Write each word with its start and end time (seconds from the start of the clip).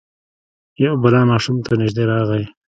یو 0.83 0.93
بلا 1.03 1.21
ماشوم 1.29 1.57
ته 1.65 1.71
نژدې 1.81 2.03
راغی. 2.11 2.43